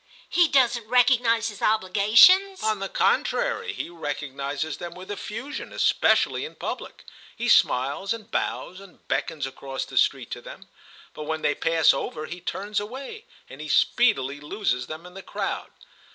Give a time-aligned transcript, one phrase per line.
[0.29, 6.55] "He doesn't recognise his obligations?" "On the contrary, he recognises them with effusion, especially in
[6.55, 10.69] public: he smiles and bows and beckons across the street to them.
[11.13, 15.21] But when they pass over he turns away, and he speedily loses them in the
[15.21, 15.69] crowd.